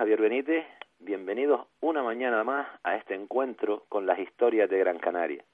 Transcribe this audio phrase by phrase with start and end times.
[0.00, 0.64] Javier Benítez.
[0.98, 5.44] Bienvenidos una mañana más a este encuentro con las historias de Gran Canaria.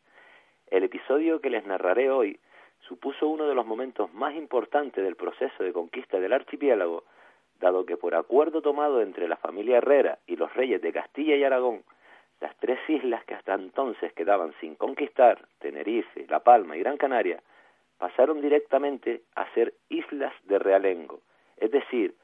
[0.69, 2.39] El episodio que les narraré hoy
[2.87, 7.03] supuso uno de los momentos más importantes del proceso de conquista del archipiélago,
[7.59, 11.43] dado que por acuerdo tomado entre la familia Herrera y los reyes de Castilla y
[11.43, 11.83] Aragón,
[12.41, 17.43] las tres islas que hasta entonces quedaban sin conquistar, Tenerife, La Palma y Gran Canaria,
[17.99, 21.19] pasaron directamente a ser islas de realengo,
[21.57, 22.15] es decir,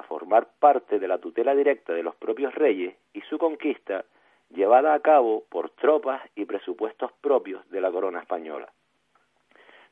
[0.00, 4.04] a formar parte de la tutela directa de los propios reyes y su conquista
[4.50, 8.68] llevada a cabo por tropas y presupuestos propios de la corona española.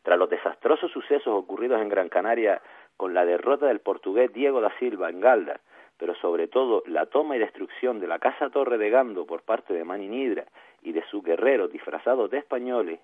[0.02, 2.60] Tras los desastrosos sucesos ocurridos en Gran Canaria
[2.96, 5.60] con la derrota del portugués Diego da Silva en Galda,
[5.98, 9.74] pero sobre todo la toma y destrucción de la Casa Torre de Gando por parte
[9.74, 10.46] de Maninidra
[10.82, 13.00] y de sus guerreros disfrazados de españoles,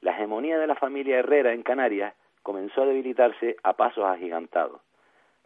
[0.00, 4.80] la hegemonía de la familia Herrera en Canarias comenzó a debilitarse a pasos agigantados.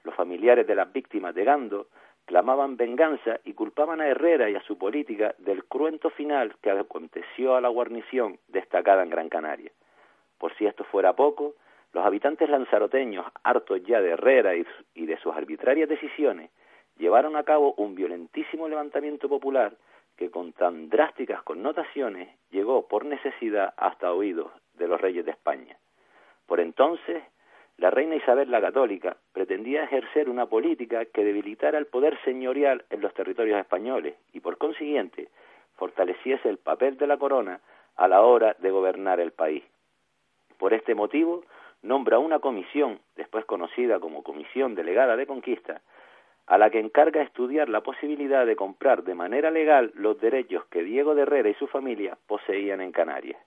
[0.09, 1.89] Los familiares de las víctimas de Gando
[2.25, 7.57] clamaban venganza y culpaban a Herrera y a su política del cruento final que aconteció
[7.57, 9.71] a la guarnición destacada en Gran Canaria.
[10.39, 11.57] Por si esto fuera poco,
[11.93, 16.53] los habitantes lanzaroteños, hartos ya de Herrera y de sus arbitrarias decisiones,
[16.97, 19.77] llevaron a cabo un violentísimo levantamiento popular
[20.17, 25.77] que con tan drásticas connotaciones llegó por necesidad hasta oídos de los reyes de España.
[26.47, 27.23] Por entonces,
[27.79, 33.01] la reina Isabel la Católica pretendía ejercer una política que debilitara el poder señorial en
[33.01, 35.29] los territorios españoles y, por consiguiente,
[35.77, 37.61] fortaleciese el papel de la corona
[37.97, 39.63] a la hora de gobernar el país.
[40.59, 41.45] Por este motivo,
[41.83, 45.81] nombra una comisión, después conocida como Comisión Delegada de Conquista,
[46.49, 50.83] a la que encarga estudiar la posibilidad de comprar de manera legal los derechos que
[50.83, 53.41] Diego de Herrera y su familia poseían en Canarias.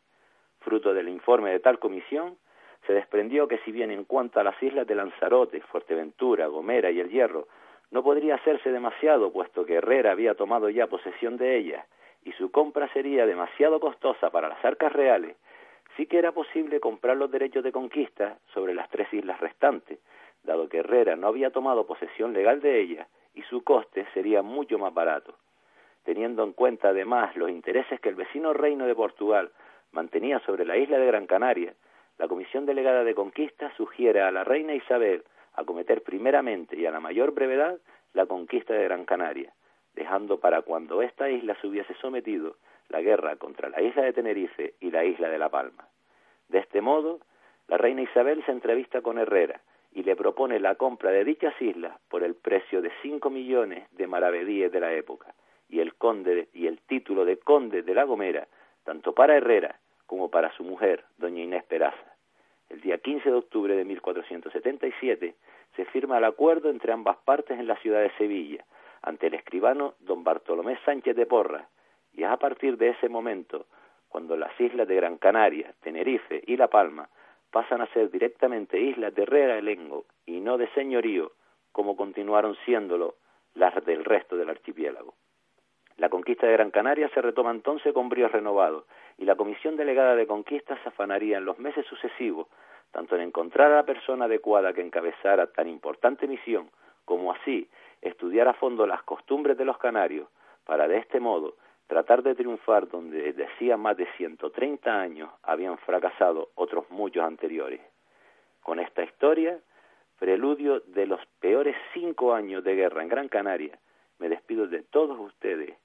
[0.60, 2.38] Fruto del informe de tal comisión,
[2.86, 7.00] se desprendió que si bien en cuanto a las islas de Lanzarote, Fuerteventura, Gomera y
[7.00, 7.48] El Hierro,
[7.92, 11.86] no podría hacerse demasiado, puesto que Herrera había tomado ya posesión de ellas,
[12.24, 15.36] y su compra sería demasiado costosa para las arcas reales,
[15.98, 20.00] sí que era posible comprar los derechos de conquista sobre las tres islas restantes,
[20.44, 24.78] dado que Herrera no había tomado posesión legal de ellas y su coste sería mucho
[24.78, 25.36] más barato.
[26.04, 29.52] Teniendo en cuenta además los intereses que el vecino reino de Portugal
[29.92, 31.74] mantenía sobre la isla de Gran Canaria,
[32.22, 35.24] la Comisión Delegada de Conquista sugiere a la reina Isabel
[35.56, 37.80] acometer primeramente y a la mayor brevedad
[38.14, 39.52] la conquista de Gran Canaria,
[39.96, 42.58] dejando para cuando esta isla se hubiese sometido
[42.90, 45.88] la guerra contra la isla de Tenerife y la isla de La Palma.
[46.48, 47.22] De este modo,
[47.68, 49.60] la reina Isabel se entrevista con Herrera
[49.92, 54.06] y le propone la compra de dichas islas por el precio de cinco millones de
[54.06, 55.34] maravedíes de la época
[55.70, 58.48] y el conde y el título de conde de La Gomera,
[58.84, 62.11] tanto para Herrera como para su mujer, doña Inés Peraza.
[62.72, 65.36] El día 15 de octubre de 1477
[65.76, 68.64] se firma el acuerdo entre ambas partes en la ciudad de Sevilla,
[69.02, 71.68] ante el escribano don Bartolomé Sánchez de Porra,
[72.14, 73.66] y es a partir de ese momento
[74.08, 77.10] cuando las islas de Gran Canaria, Tenerife y La Palma
[77.52, 81.34] pasan a ser directamente islas de realengo y no de señorío,
[81.74, 83.16] como continuaron siéndolo
[83.54, 85.14] las del resto del archipiélago.
[86.02, 88.86] La conquista de Gran Canaria se retoma entonces con bríos renovados
[89.20, 92.48] y la Comisión Delegada de Conquista se afanaría en los meses sucesivos
[92.90, 96.72] tanto en encontrar a la persona adecuada que encabezara tan importante misión,
[97.06, 97.70] como así
[98.02, 100.28] estudiar a fondo las costumbres de los canarios,
[100.66, 101.54] para de este modo
[101.86, 107.80] tratar de triunfar donde desde hacía más de 130 años habían fracasado otros muchos anteriores.
[108.64, 109.60] Con esta historia,
[110.18, 113.78] preludio de los peores cinco años de guerra en Gran Canaria,
[114.18, 115.76] me despido de todos ustedes,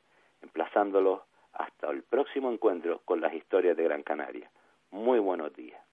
[1.52, 4.50] hasta el próximo encuentro con las historias de Gran Canaria.
[4.90, 5.80] Muy buenos días.